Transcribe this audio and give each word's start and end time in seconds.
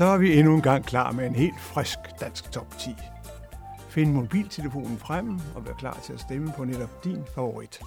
Så 0.00 0.06
er 0.06 0.18
vi 0.18 0.38
endnu 0.38 0.54
en 0.54 0.62
gang 0.62 0.84
klar 0.84 1.12
med 1.12 1.26
en 1.26 1.34
helt 1.34 1.60
frisk 1.60 1.98
dansk 2.20 2.52
top 2.52 2.78
10. 2.78 2.96
Find 3.88 4.12
mobiltelefonen 4.12 4.98
frem 4.98 5.40
og 5.54 5.66
vær 5.66 5.72
klar 5.72 6.00
til 6.04 6.12
at 6.12 6.20
stemme 6.20 6.52
på 6.56 6.64
netop 6.64 7.04
din 7.04 7.24
favorit. 7.34 7.80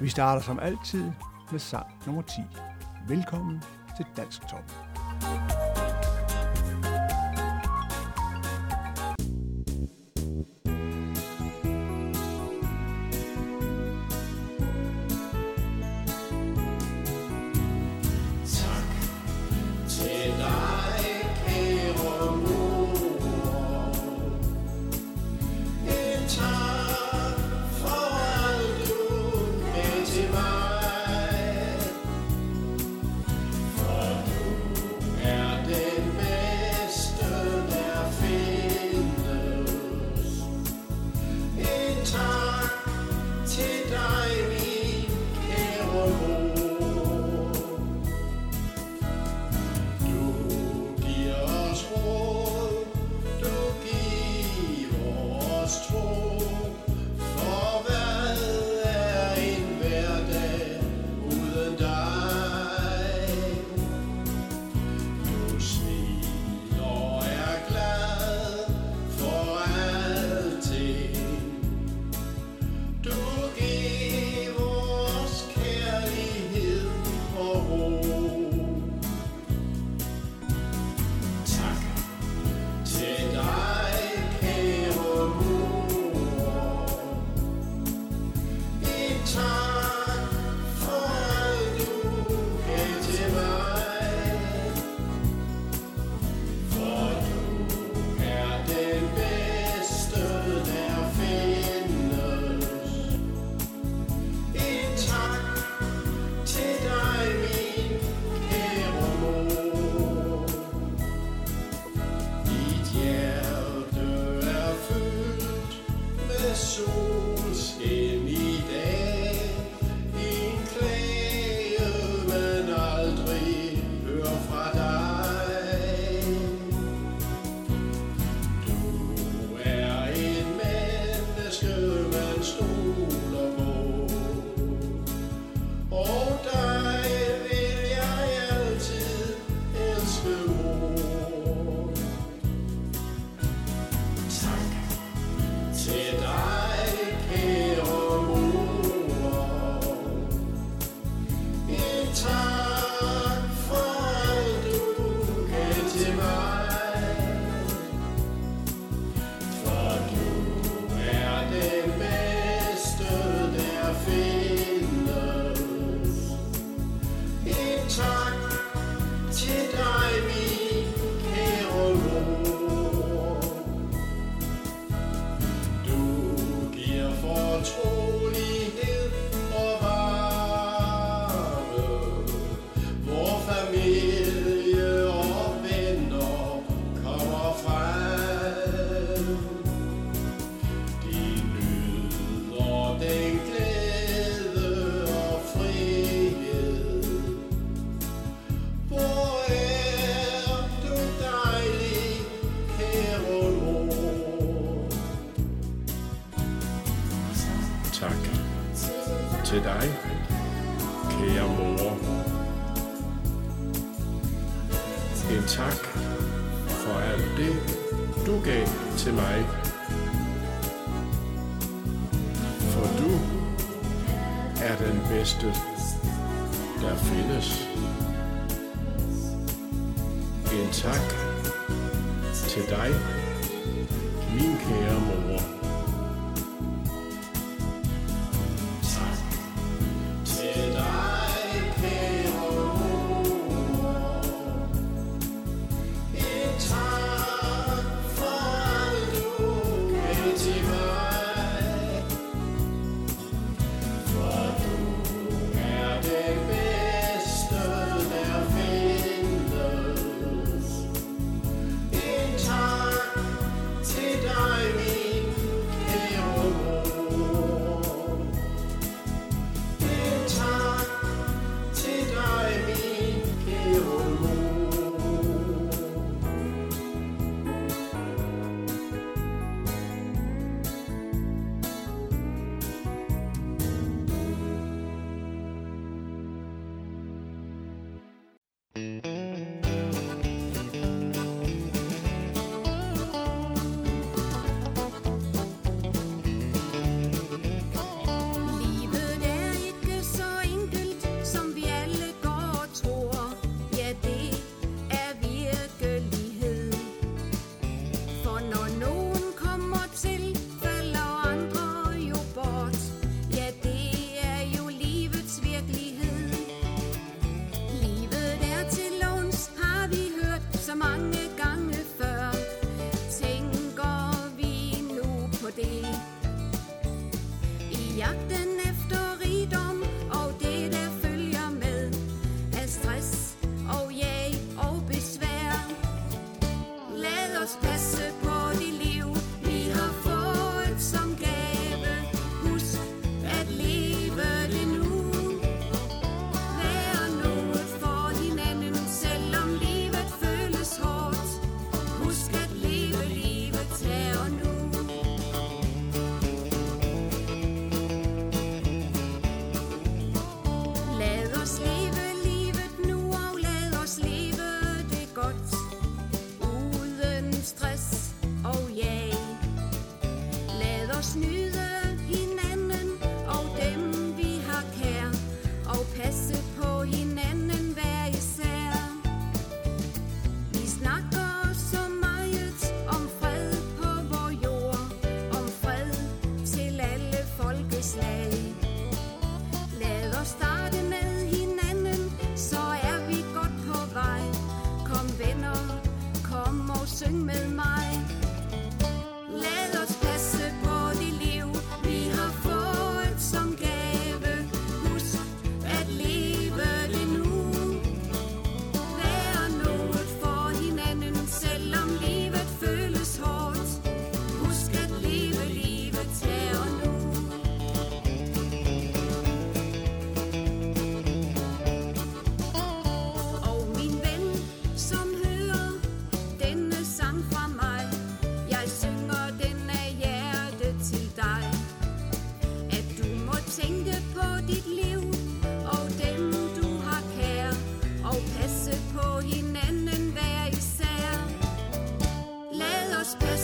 Vi 0.00 0.08
starter 0.08 0.42
som 0.42 0.58
altid 0.58 1.12
med 1.50 1.58
sang 1.58 1.86
nummer 2.06 2.22
10. 2.22 2.40
Velkommen 3.08 3.62
til 3.96 4.06
Dansk 4.16 4.42
Top. 4.48 4.72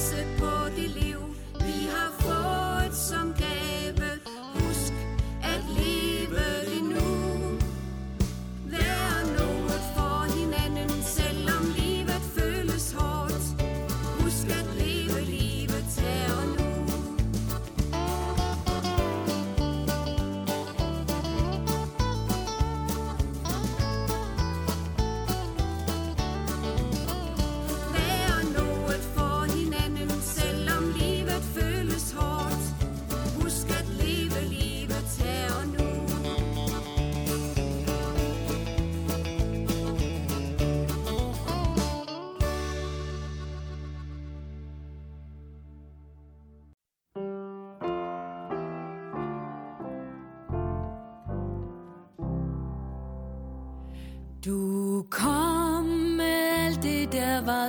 Prise 0.02 0.26
på 0.38 0.68
dit 0.76 0.90
liv, 0.90 1.18
vi 1.58 1.88
har 1.94 2.12
fået 2.18 2.94
som 2.94 3.34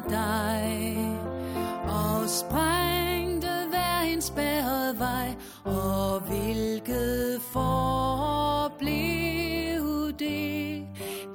dig, 0.10 0.98
og 1.88 2.30
sprængte 2.30 3.50
hver 3.70 4.00
en 4.02 4.22
spærret 4.22 5.00
vej, 5.00 5.36
og 5.64 6.20
hvilket 6.20 7.42
forblev 7.54 8.84
det? 10.20 10.88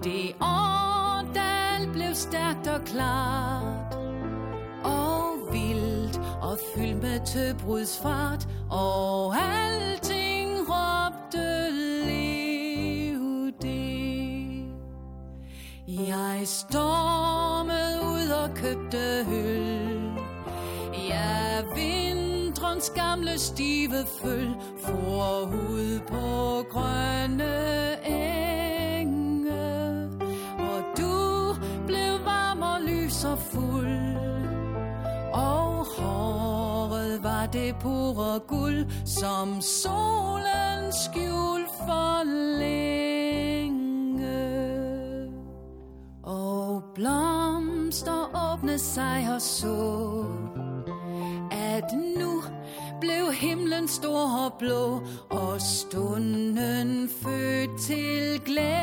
Det 0.04 0.34
årdal 0.40 1.92
blev 1.92 2.14
stærkt 2.14 2.66
og 2.66 2.80
klart, 2.84 3.98
og 4.84 5.52
vildt 5.52 6.20
og 6.42 6.58
fyldt 6.74 7.02
med 7.02 7.20
tøbrudsfart, 7.26 8.48
og 8.70 9.36
alting 9.36 10.58
råbte 10.68 11.70
lev 12.06 13.52
det. 13.62 13.98
Jeg 15.88 16.42
står 16.44 17.17
og 18.98 19.24
høl. 19.24 20.12
Ja, 21.08 21.62
vintrens 21.74 22.90
gamle 22.90 23.38
stive 23.38 24.04
føl 24.22 24.48
forud 24.84 26.00
på 26.08 26.64
grønne 26.70 27.54
enge. 28.06 29.50
Og 30.58 30.82
du 30.98 31.54
blev 31.86 32.24
varm 32.24 32.62
og 32.62 32.80
lys 32.80 33.24
og 33.24 33.38
fuld. 33.38 34.16
Og 35.32 35.86
håret 35.98 37.22
var 37.22 37.46
det 37.46 37.74
pure 37.80 38.40
guld, 38.48 38.86
som 39.04 39.60
solen 39.60 40.92
skjul 40.92 41.66
for 41.86 42.24
længe. 42.58 43.07
Åbnede 48.78 48.94
sig 48.94 49.28
og 49.34 49.42
så, 49.42 50.24
at 51.50 51.92
nu 52.18 52.42
blev 53.00 53.32
himlen 53.32 53.88
stor 53.88 54.46
og 54.46 54.52
blå, 54.58 55.00
og 55.30 55.60
stunden 55.60 57.08
født 57.22 57.80
til 57.80 58.40
glæde. 58.44 58.78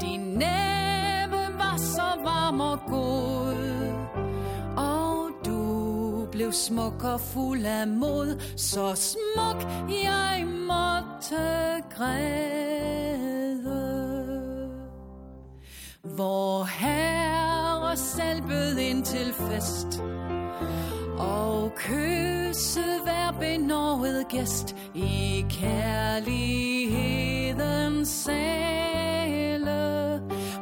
Din 0.00 0.20
næve 0.20 1.58
var 1.58 1.76
så 1.76 2.20
varm 2.24 2.60
og 2.60 2.78
god, 2.88 3.56
og 4.76 5.30
du 5.46 6.26
blev 6.32 6.52
smuk 6.52 7.04
og 7.04 7.20
fuld 7.20 7.64
af 7.64 7.86
mod, 7.86 8.40
så 8.56 8.94
smuk 8.94 9.62
jeg 10.04 10.46
måtte 10.68 11.82
græde. 11.96 13.40
Hvor 16.02 16.64
herre 16.64 17.49
selv 17.98 18.42
bød 18.42 18.76
ind 18.76 19.04
til 19.04 19.32
fest. 19.32 20.02
Og 21.18 21.72
kysse 21.76 22.82
hver 23.02 23.32
benåret 23.40 24.28
gæst 24.28 24.76
I 24.94 25.44
kærlighedens 25.50 28.08
sale. 28.08 30.20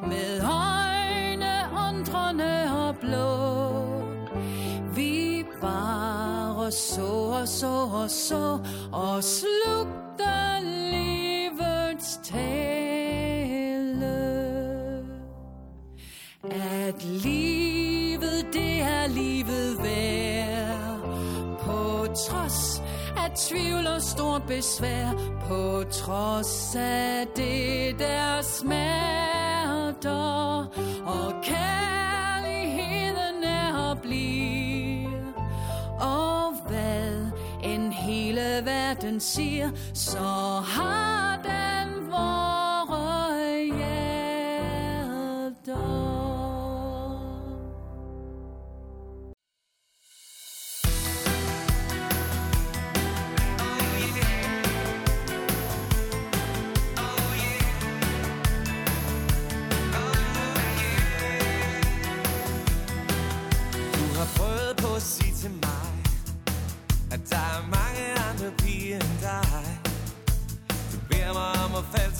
Med 0.08 0.40
øjne 0.42 1.68
undrende 1.88 2.86
og 2.86 2.96
blå. 2.96 3.58
Vi 4.94 5.44
bare 5.60 6.72
så 6.72 7.02
og 7.40 7.48
så 7.48 7.88
og 7.92 8.10
så 8.10 8.58
Og 8.92 9.24
slugte 9.24 10.60
livets 10.62 12.20
tale 12.24 13.07
at 16.44 17.04
livet, 17.04 18.46
det 18.52 18.80
er 18.80 19.06
livet 19.06 19.78
værd. 19.82 21.00
På 21.60 22.06
trods 22.28 22.82
af 23.16 23.30
tvivl 23.36 23.86
og 23.86 24.02
stort 24.02 24.42
besvær, 24.42 25.12
på 25.48 25.84
trods 25.90 26.76
af 26.76 27.26
det 27.36 27.98
der 27.98 28.42
smerter, 28.42 30.10
og 31.06 31.34
kærligheden 31.44 33.44
er 33.44 33.90
at 33.90 34.02
blive. 34.02 35.08
Og 36.00 36.54
hvad 36.68 37.26
en 37.64 37.92
hele 37.92 38.62
verden 38.64 39.20
siger, 39.20 39.70
så 39.94 40.18
har 40.66 41.40
den 41.44 42.10
vores. 42.10 42.57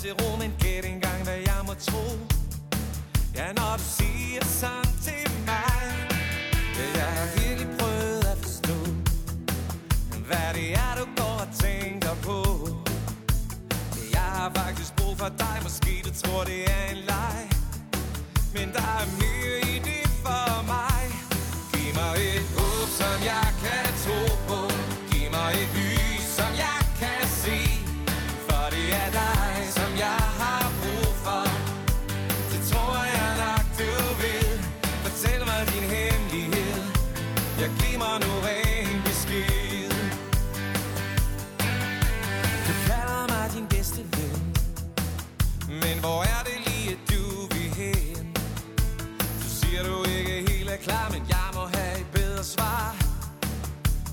til 0.09 0.25
ro, 0.25 0.37
men 0.37 0.53
gæt 0.59 0.85
engang, 0.85 1.23
hvad 1.25 1.41
jeg 1.51 1.61
må 1.67 1.75
tro. 1.75 2.05
Ja, 3.37 3.47
når 3.53 3.73
du 3.77 3.83
siger 3.99 4.45
sådan 4.45 4.93
til 5.07 5.31
mig, 5.47 5.83
vil 6.77 6.91
jeg 7.01 7.11
have 7.19 7.31
virkelig 7.41 7.69
prøvet 7.79 8.25
at 8.33 8.39
forstå, 8.47 8.79
hvad 10.29 10.49
det 10.55 10.69
er, 10.73 10.93
du 11.01 11.07
går 11.21 11.37
og 11.45 11.51
tænker 11.65 12.15
på. 12.29 12.39
Jeg 14.17 14.29
har 14.37 14.51
faktisk 14.55 14.97
brug 14.97 15.19
for 15.19 15.31
dig, 15.39 15.57
måske 15.63 15.93
du 16.05 16.11
tror, 16.23 16.45
det 16.45 16.61
er 16.77 16.85
en 16.95 17.01
leg, 17.13 17.41
men 18.55 18.67
der 18.77 18.87
er 19.01 19.07
mere 19.21 19.38
er 50.79 50.85
klar, 50.85 51.11
men 51.11 51.23
jeg 51.29 51.49
må 51.55 51.65
have 51.77 52.01
et 52.01 52.07
bedre 52.13 52.45
svar. 52.45 52.97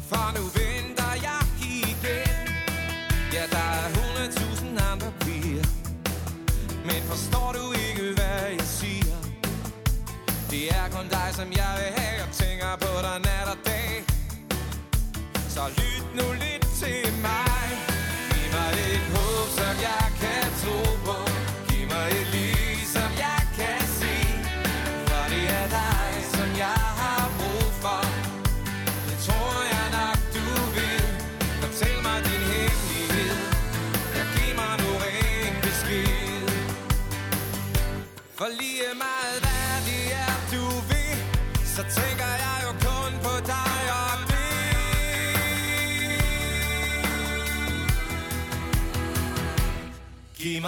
For 0.10 0.26
nu 0.38 0.44
venter 0.60 1.14
jeg 1.28 1.42
igen. 1.62 2.48
Ja, 3.34 3.44
der 3.56 3.68
er 3.82 3.88
100.000 3.90 4.92
andre 4.92 5.12
piger. 5.20 5.66
Men 6.86 7.02
forstår 7.12 7.52
du 7.58 7.64
ikke, 7.88 8.16
hvad 8.16 8.42
jeg 8.60 8.68
siger? 8.80 9.18
Det 10.50 10.64
er 10.70 10.90
kun 10.92 11.08
dig, 11.10 11.30
som 11.34 11.48
jeg 11.52 11.72
vil 11.80 11.92
have 12.02 12.16
Jeg 12.22 12.30
tænker 12.32 12.76
på 12.82 12.92
dig 13.02 13.20
nat 13.28 13.48
og 13.54 13.58
dag. 13.66 14.04
Så 15.50 15.62
lyt 15.78 16.06
nu 16.16 16.34
lidt 16.34 16.68
til 16.80 17.14
mig. 17.22 17.45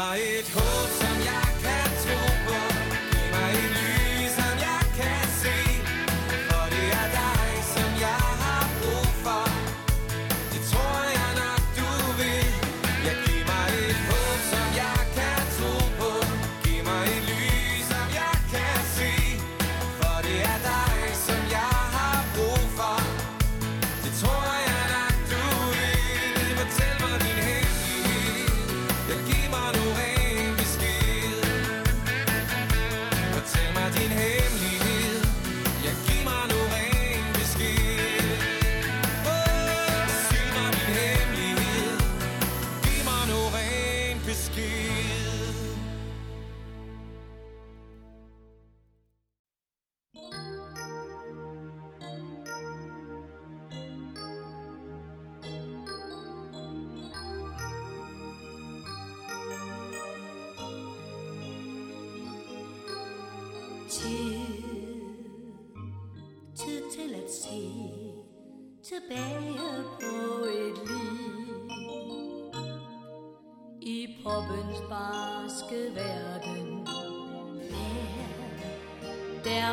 fly 0.07 0.43
home. 0.53 0.76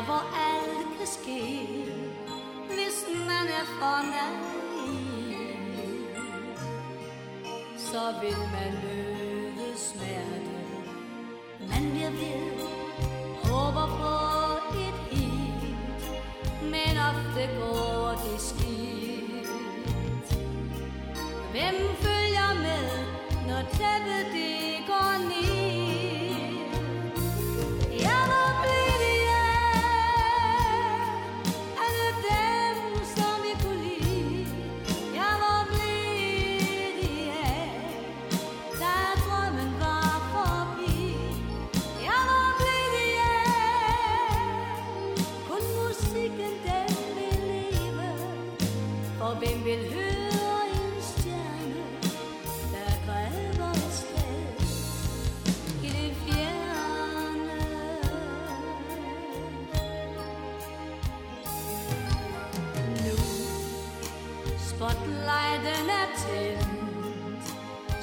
hvor 0.05 0.23
alt 0.47 0.97
kan 0.97 1.07
ske, 1.07 1.67
hvis 2.67 3.05
man 3.27 3.47
er 3.59 3.65
for 3.79 3.99
naiv, 4.13 5.55
så 7.77 8.13
vil 8.21 8.37
man 8.37 8.71
løbe. 8.83 9.14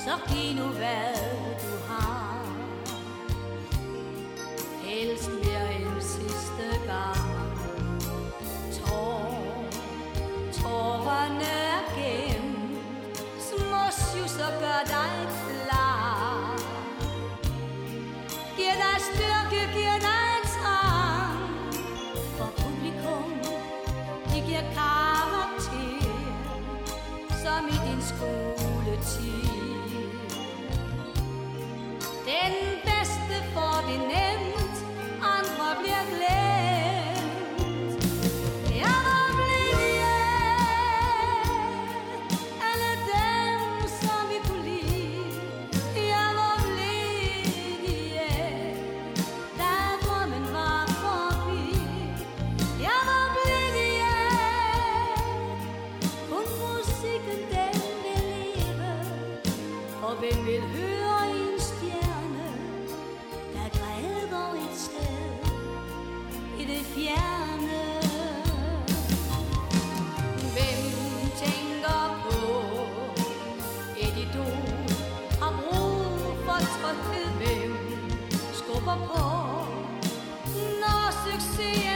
så 0.04 0.10
giv 0.28 1.41
see 81.56 81.91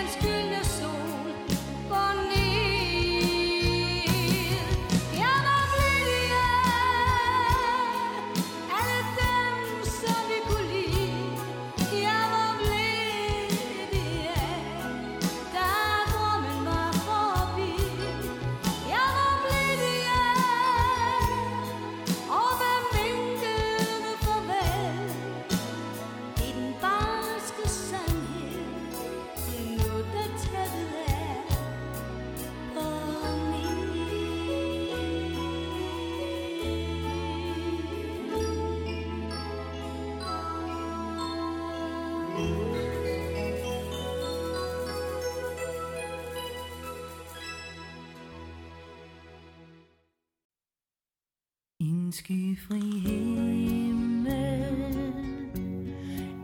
skyfri 52.17 52.81
himmel 53.05 54.77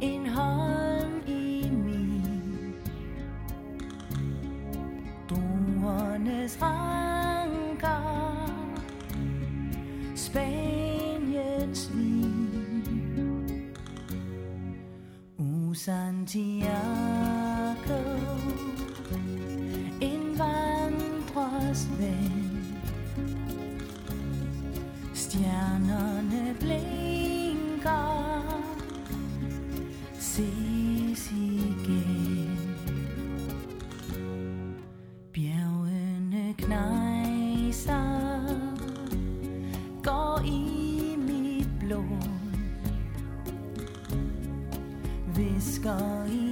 En 0.01 0.27
hånd 0.27 1.29
i 1.29 1.71
min 1.71 2.75
Druernes 5.29 6.59
ranker 6.63 8.03
Spaniens 10.15 11.91
vin. 11.95 13.67
Usantiago. 15.39 17.12
Knejser 37.73 38.77
Går 40.03 40.43
i 40.45 41.17
mit 41.17 41.69
blod 41.81 42.29
Visker 45.37 46.27
i 46.31 46.52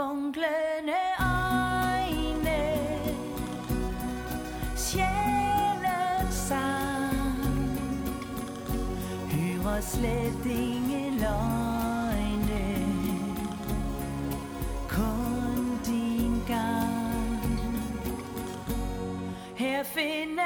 funklende 0.00 1.00
øjne 1.20 2.60
Sjælens 4.76 6.34
sang. 6.34 7.78
Hører 9.32 9.80
slet 9.80 10.46
ingen 10.46 11.12
løgne. 11.14 12.64
Kun 14.88 15.78
din 15.86 16.42
gang. 16.48 17.60
Her 19.56 19.82
finder 19.82 20.39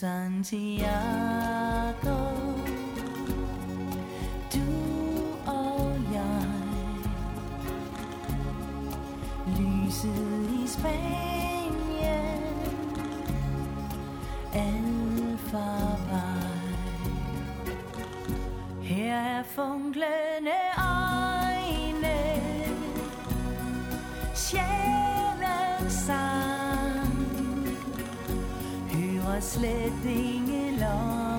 Santiago 0.00 0.88
Du 4.54 4.70
og 5.46 5.96
jeg 6.12 6.46
lyset 9.58 10.50
i 10.62 10.66
Spanien 10.66 12.00
Alfa 14.54 15.68
Her 18.82 19.14
er 19.14 19.42
funklet 19.42 20.29
Hører 29.50 29.58
slet 29.58 31.29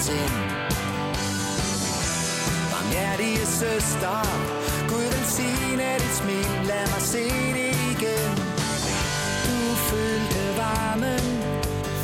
ingenting 0.00 0.30
Barmhjertige 2.72 3.46
søster 3.46 4.22
Gud 4.88 5.02
velsigne 5.02 5.94
dit 5.98 6.14
smil. 6.14 6.66
Lad 6.66 6.86
mig 6.92 7.02
se 7.02 7.24
det 7.28 7.74
igen. 7.90 8.36
Du 9.46 9.74
følte 9.90 10.42
varmen 10.56 11.42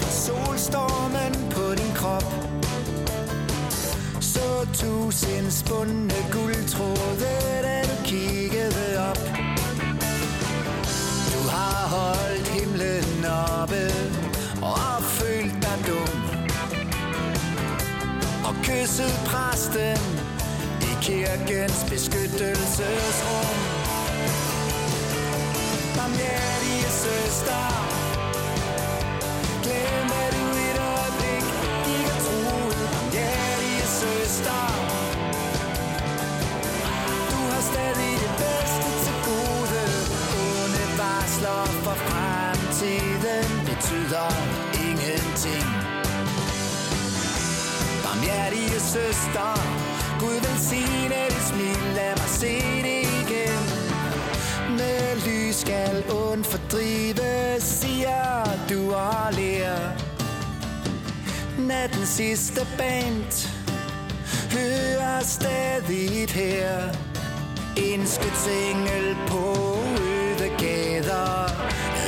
Fra 0.00 0.10
solstormen 0.10 1.34
på 1.50 1.74
din 1.74 1.94
krop. 1.94 2.24
Så 4.20 4.66
tusind 4.74 5.50
spundne 5.50 6.14
guldtråde 6.32 7.32
Da 7.62 7.82
du 7.82 8.02
kiggede 8.04 9.08
op. 9.10 9.18
Du 11.32 11.48
har 11.48 11.88
holdt 11.88 12.48
himlen 12.48 13.24
oppe. 13.24 14.15
Kysset 18.66 19.14
præsten. 19.26 19.98
I 20.88 20.92
kirkens 21.02 21.80
beskyttelsesrum. 21.90 23.58
Barmhjertige 25.96 26.88
søster. 27.04 27.64
Glem 29.64 30.08
at 30.22 30.30
du 30.36 30.46
et 30.68 30.78
øjeblik 30.94 31.44
Ikke 31.96 32.14
troede 32.26 32.84
Barmhjertige 32.94 33.86
søster. 34.02 34.62
Du 37.30 37.38
har 37.52 37.62
stadig 37.72 38.14
det 38.24 38.34
bedste 38.42 38.88
til 39.04 39.16
gode. 39.28 39.82
Onde 40.42 40.84
varsler 41.00 41.62
for 41.84 41.96
fremtiden 42.06 43.48
Betyder 43.68 44.28
ingenting. 44.86 45.75
Barmhjertige 48.26 48.80
søster 48.80 49.52
Gud 50.20 50.34
velsigne 50.34 51.20
dit 51.28 51.46
smil. 51.48 51.94
Lad 51.94 52.16
mig 52.16 52.28
se 52.28 52.54
det 52.82 53.02
igen. 53.22 53.64
Med 54.70 55.16
lys 55.26 55.56
skal 55.56 56.04
ond 56.10 56.44
fordrive 56.44 57.60
Siger 57.60 58.44
du 58.70 58.94
og 58.94 59.32
lærer 59.32 59.90
Nattens 61.58 62.08
sidste 62.08 62.66
band 62.78 63.48
Hører 64.52 65.20
stadig 65.22 66.28
her. 66.28 66.78
En 67.76 68.06
skytsengel 68.06 69.16
på 69.26 69.78
øde 70.00 70.50
gader. 70.58 71.50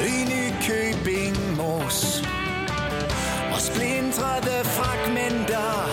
I 0.07 0.25
Nykøbing 0.25 1.57
Mors. 1.57 2.23
Og 2.23 2.38
Strade 4.19 4.65
Fragmenta. 4.65 5.87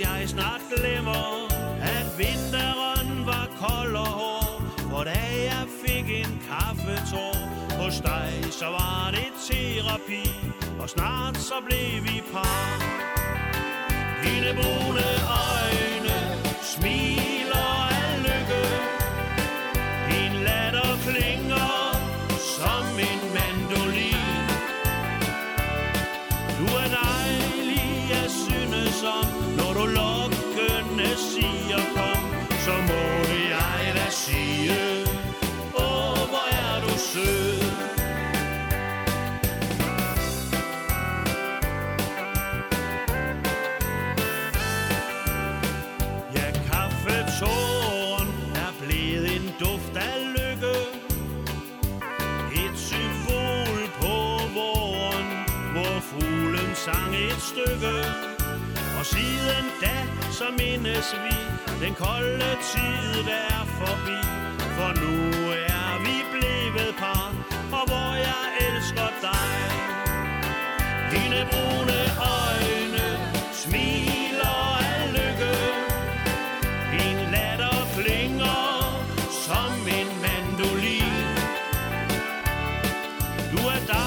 Jeg 0.00 0.28
snart 0.28 0.62
glemmer 0.76 1.48
At 1.80 2.08
vinteren 2.18 3.26
var 3.26 3.46
kold 3.62 3.94
og 3.96 4.12
hård. 4.20 4.62
For 4.90 5.04
da 5.04 5.20
jeg 5.50 5.64
fik 5.84 6.06
en 6.22 6.42
kaffetår 6.48 7.36
Hos 7.82 8.00
dig, 8.00 8.30
så 8.50 8.66
var 8.66 9.10
det 9.10 9.30
terapi 9.46 10.24
Og 10.80 10.88
snart 10.88 11.36
så 11.36 11.54
blev 11.66 12.04
vi 12.04 12.22
par. 12.32 12.72
Dine 14.24 14.52
brune 14.58 15.06
øjne 15.46 16.16
smiler 16.62 17.09
sang 56.90 57.14
et 57.14 57.40
stykke. 57.50 57.94
Og 58.98 59.04
siden 59.06 59.66
da, 59.82 59.96
så 60.38 60.46
mindes 60.58 61.14
vi 61.24 61.36
Den 61.84 61.94
kolde 61.94 62.50
tid, 62.72 63.24
der 63.30 63.42
er 63.58 63.64
forbi. 63.80 64.20
For 64.76 64.90
nu 65.02 65.16
er 65.76 65.90
vi 66.06 66.16
blevet 66.32 66.94
par 66.98 67.28
Og 67.78 67.84
hvor 67.90 68.10
jeg 68.28 68.44
elsker 68.66 69.08
dig. 69.26 69.56
Dine 71.12 71.40
brune 71.52 72.00
øjne 72.38 73.06
smiler 73.62 74.60
af 74.92 75.02
lykke. 75.16 75.54
Din 76.92 77.18
latter 77.34 77.78
klinger 77.96 78.64
som 79.46 79.72
en 79.98 80.08
mandolin. 80.24 81.26
Du 83.52 83.60
er 83.74 83.80
dig 83.86 83.99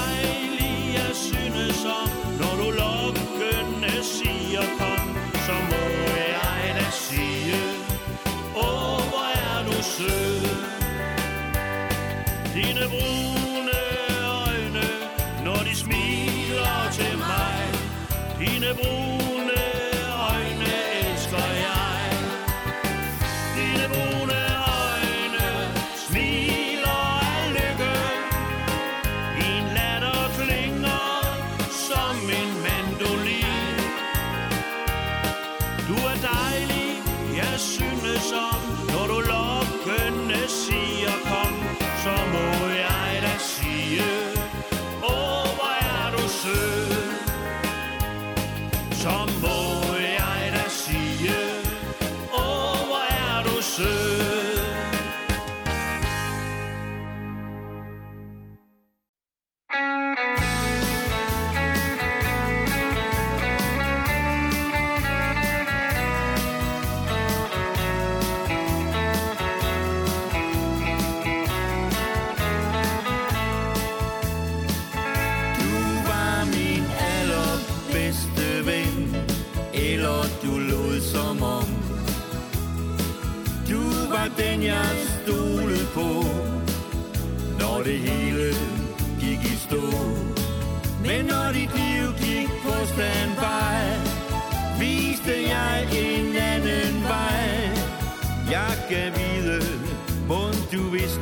Dine 18.64 18.72
brune 18.72 19.13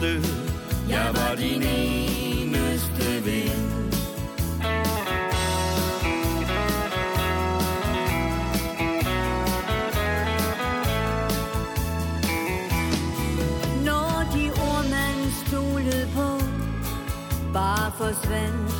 eneste 0.02 0.28
Jeg 0.88 1.10
var 1.14 1.34
din 1.34 1.62
eneste 1.62 3.24
ven 3.24 3.62
Når 13.84 14.30
de 14.34 14.50
ord, 14.50 14.84
man 14.90 15.32
stolede 15.46 16.08
på, 16.14 16.40
bare 17.52 17.92
forsvandt 17.96 18.72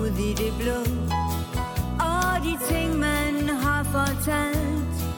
ud 0.00 0.18
i 0.18 0.32
det 0.32 0.52
blå. 0.60 0.80
Og 2.00 2.44
de 2.44 2.58
ting, 2.68 2.98
man 2.98 3.48
har 3.48 3.82
fortalt, 3.82 5.14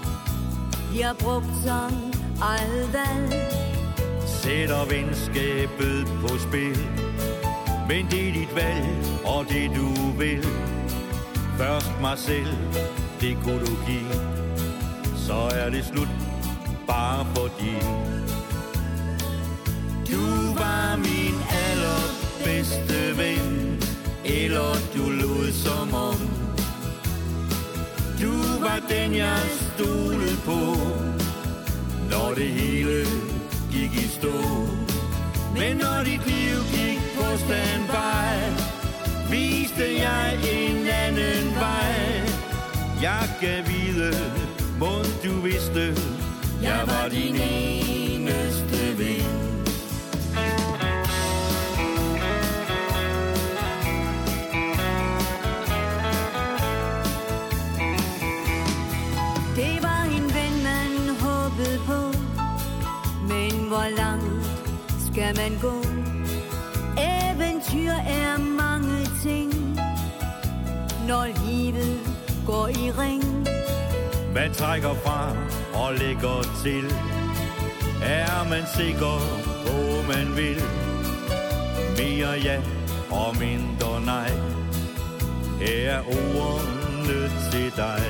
bliver 0.90 1.12
brugt 1.12 1.56
som 1.64 1.92
eget 2.42 2.92
valg. 2.92 3.59
Sætter 4.50 4.84
venskabet 4.84 6.06
på 6.20 6.38
spil. 6.38 6.78
Men 7.88 8.06
det 8.10 8.28
er 8.28 8.32
dit 8.32 8.54
valg, 8.54 8.86
og 9.24 9.44
det 9.48 9.70
du 9.76 9.88
vil. 10.18 10.46
Først 11.58 11.90
mig 12.00 12.18
selv, 12.18 12.56
det 13.20 13.38
kunne 13.44 13.60
du 13.60 13.74
give. 13.86 14.14
Så 15.16 15.38
er 15.54 15.70
det 15.70 15.84
slut, 15.84 16.08
bare 16.86 17.26
fordi. 17.34 17.74
Du 20.10 20.24
var 20.60 20.96
min 20.96 21.36
allerbedste 21.68 23.18
ven 23.18 23.82
Eller 24.24 24.74
du 24.94 25.10
lod 25.10 25.52
som 25.52 25.94
om. 25.94 26.20
Du 28.22 28.32
var 28.60 28.80
den 28.88 29.14
jeg 29.14 29.40
stolede 29.60 30.36
på 30.44 30.60
Når 32.10 32.34
det 32.34 32.48
hele 32.48 33.39
gik 33.72 33.92
i 33.92 34.08
stå. 34.08 34.32
Men 35.58 35.76
når 35.76 36.04
dit 36.04 36.26
liv 36.26 36.56
gik 36.74 37.00
på 37.16 37.36
standby 37.36 38.30
Viste 39.30 39.98
jeg 39.98 40.38
en 40.52 40.86
anden 40.86 41.54
vej. 41.54 42.22
Jeg 43.02 43.28
kan 43.40 43.64
vide, 43.66 44.12
må 44.78 44.92
du 45.24 45.40
vidste 45.40 45.94
Jeg 46.62 46.82
var 46.86 47.08
din 47.08 47.36
eneste 47.36 48.98
ven. 48.98 49.49
Skal 65.12 65.36
man 65.36 65.58
gå. 65.62 65.74
Eventyr 66.98 67.90
er 67.90 68.38
mange 68.38 69.06
ting, 69.22 69.52
når 71.08 71.26
livet 71.46 72.00
går 72.46 72.68
i 72.68 72.90
ring. 72.90 73.24
Man 74.34 74.52
trækker 74.52 74.94
fra 74.94 75.36
og 75.74 75.94
lægger 75.94 76.42
til. 76.64 76.84
Er 78.02 78.48
man 78.48 78.62
sikker 78.76 79.16
på, 79.66 80.12
man 80.12 80.36
vil? 80.36 80.62
Mere 81.98 82.30
ja 82.44 82.60
og 83.10 83.36
mindre 83.36 84.00
nej. 84.04 84.30
Her 85.60 85.90
er 85.90 86.02
ordene 86.40 87.30
til 87.50 87.72
dig. 87.76 88.02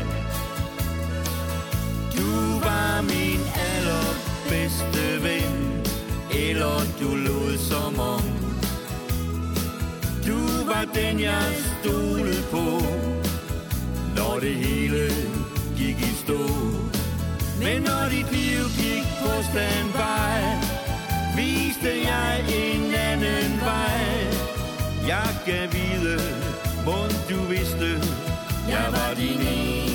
Du 2.16 2.58
var 2.64 3.02
min 3.02 3.40
allerbedste 3.74 5.22
ven, 5.22 5.79
eller 6.32 6.80
du 7.00 7.16
lod 7.16 7.58
som 7.58 8.00
om. 8.00 8.22
Du 10.26 10.38
var 10.66 10.84
den, 10.94 11.20
jeg 11.20 11.52
stolede 11.80 12.42
på, 12.50 12.82
når 14.16 14.38
det 14.40 14.54
hele 14.54 15.10
gik 15.76 15.98
i 15.98 16.12
stå. 16.24 16.38
Men 17.58 17.82
når 17.82 18.08
dit 18.10 18.32
liv 18.32 18.64
gik 18.78 19.06
på 19.22 19.42
standby, 19.50 20.30
viste 21.36 21.88
jeg 21.88 22.44
en 22.48 22.94
anden 22.94 23.60
vej. 23.60 24.00
Jeg 25.08 25.28
gav 25.46 25.68
vide, 25.72 26.20
må 26.86 26.98
du 27.30 27.44
vidste, 27.48 27.90
jeg 28.68 28.86
var 28.92 29.14
din 29.16 29.40
ene 29.40 29.89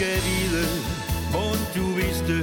Jeg 0.00 0.18
vide, 0.26 0.66
må 1.32 1.44
du 1.74 1.94
vidste, 1.94 2.36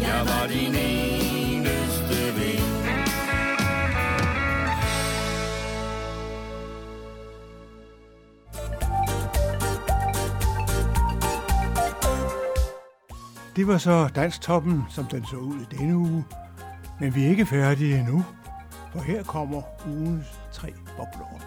jeg 0.00 0.20
var 0.26 0.46
din 0.46 0.74
eneste 0.74 2.18
ven. 2.36 2.62
Det 13.56 13.66
var 13.66 13.78
så 13.78 14.08
Danstoppen, 14.14 14.82
som 14.90 15.04
den 15.04 15.26
så 15.26 15.36
ud 15.36 15.60
i 15.60 15.76
denne 15.76 15.96
uge. 15.96 16.24
Men 17.00 17.14
vi 17.14 17.24
er 17.24 17.28
ikke 17.28 17.46
færdige 17.46 17.98
endnu, 17.98 18.24
for 18.92 19.00
her 19.00 19.22
kommer 19.22 19.62
ugens 19.86 20.26
tre 20.52 20.72
bobler. 20.96 21.45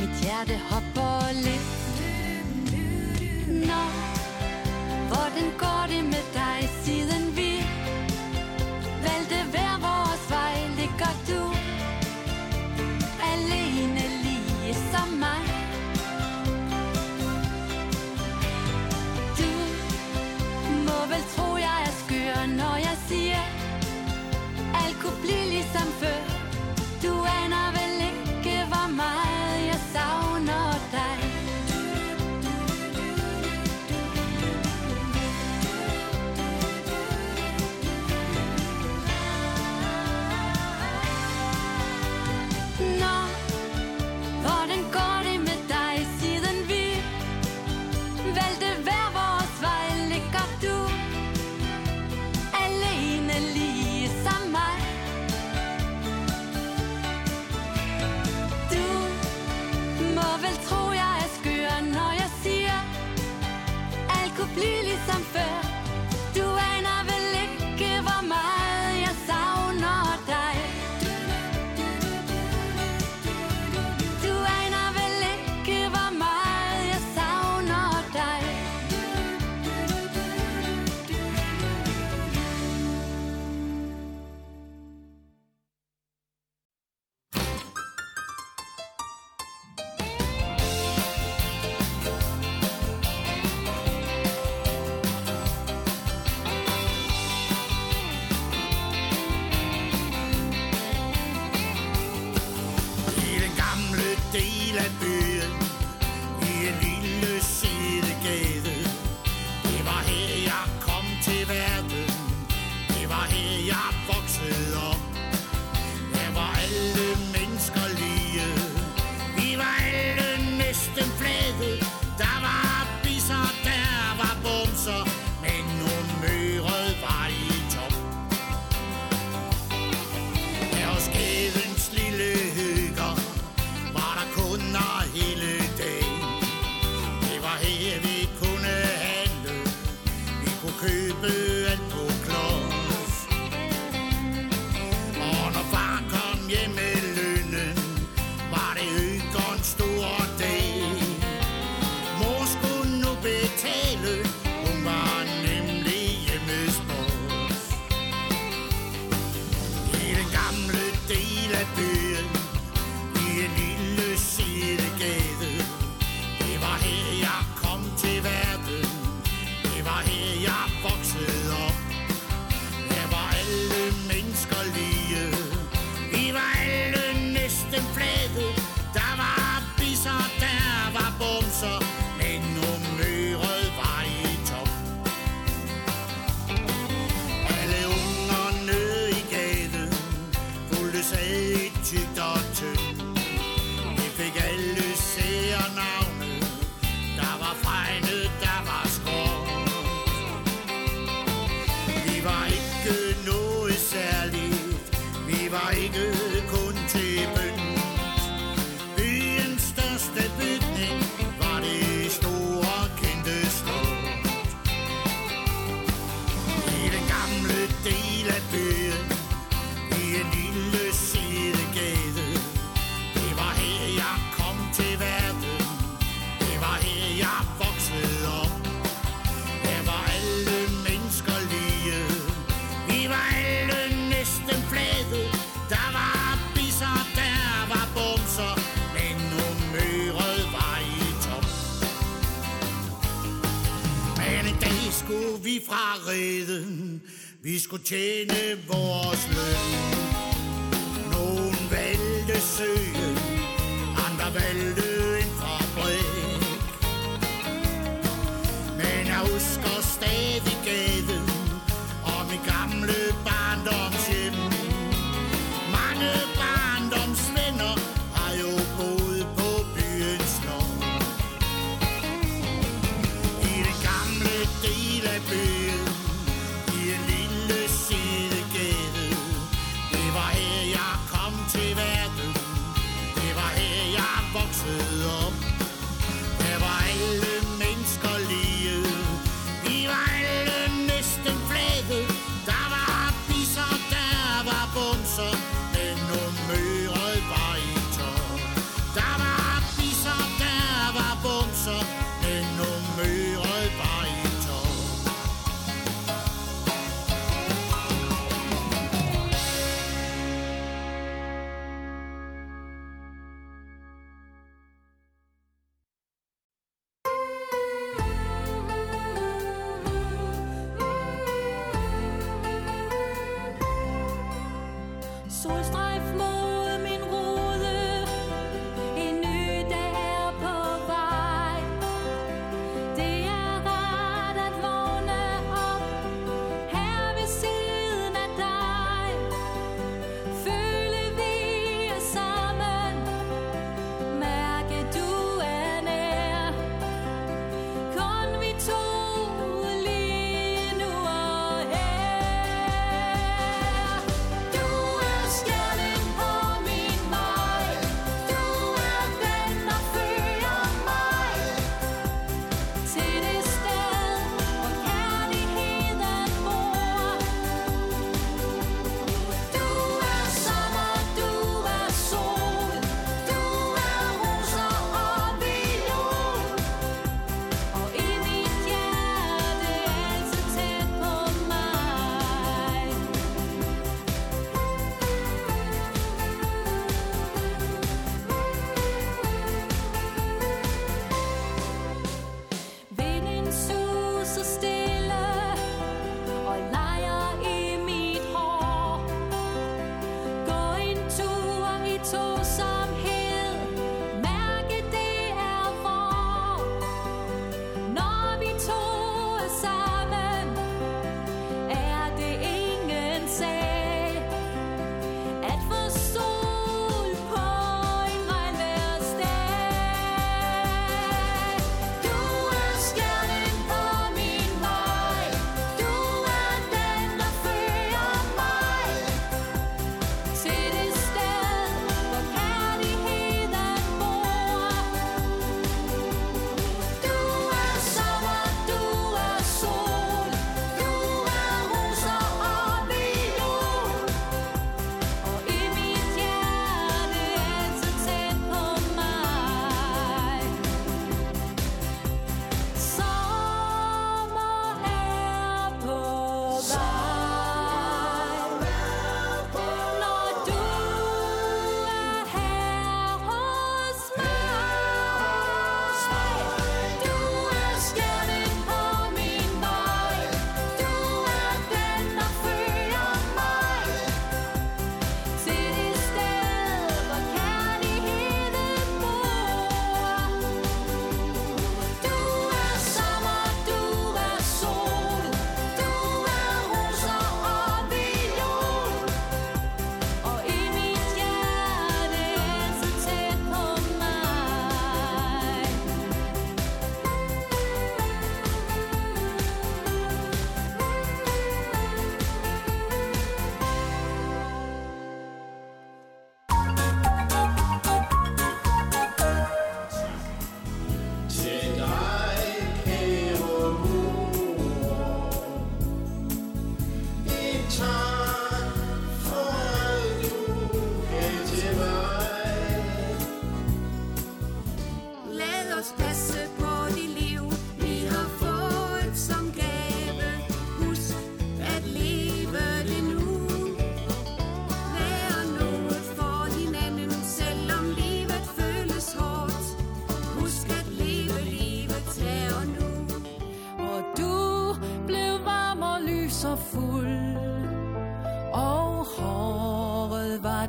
Mit 0.00 0.10
hjerte 0.22 0.60
hopper 0.70 1.32
lidt. 1.44 1.68
Nå, 3.48 3.82
hvordan 5.08 5.48
går 5.58 5.86
det 5.88 6.04
med 6.04 6.24
dig? 6.34 6.68
Siden 6.84 7.05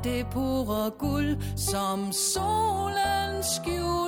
det 0.07 0.25
pure 0.31 0.91
guld, 0.99 1.37
som 1.55 2.11
solen 2.11 3.43
skjuler. 3.43 4.06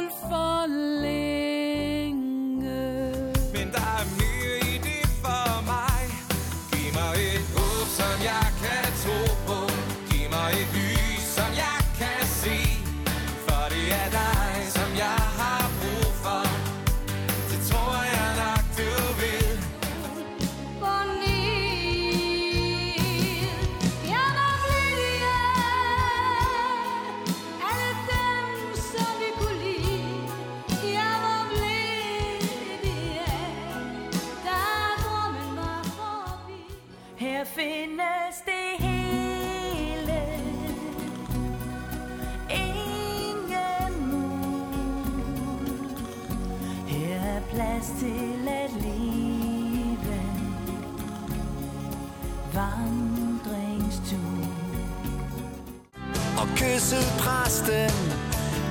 altid 56.91 57.09
præsten 57.19 57.91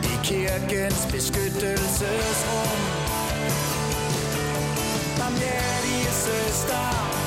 i 0.03 0.15
kirkens 0.25 1.07
beskyttelsesrum. 1.13 2.81
Barmhjertige 5.19 6.11
søster, 6.25 7.18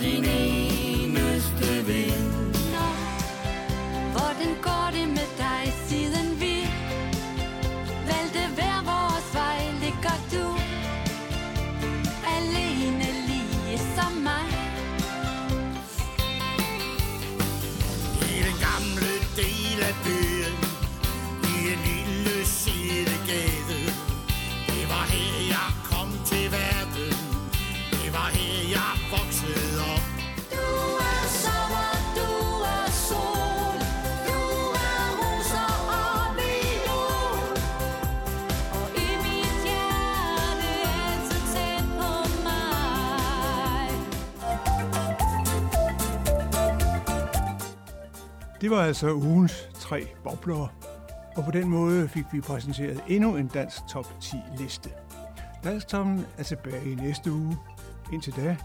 Gardini. 0.00 0.99
Det 48.60 48.70
var 48.70 48.82
altså 48.82 49.12
ugens 49.12 49.68
tre 49.74 50.06
bobler, 50.24 50.72
og 51.36 51.44
på 51.44 51.50
den 51.50 51.68
måde 51.68 52.08
fik 52.08 52.24
vi 52.32 52.40
præsenteret 52.40 53.00
endnu 53.08 53.36
en 53.36 53.48
dansk 53.48 53.76
top 53.90 54.20
10 54.20 54.36
liste. 54.58 54.90
Dansktoppen 55.64 56.26
er 56.38 56.42
tilbage 56.42 56.92
i 56.92 56.94
næste 56.94 57.32
uge. 57.32 57.58
Indtil 58.12 58.36
da, 58.36 58.56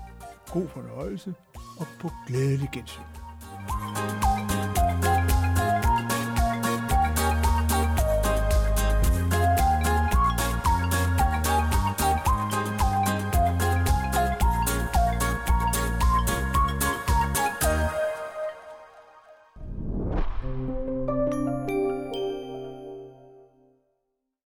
god 0.52 0.68
fornøjelse 0.68 1.34
og 1.80 1.88
på 2.00 2.10
glædelig 2.28 2.70
gensyn. 2.74 3.02
thank 3.68 4.24
you 4.24 4.25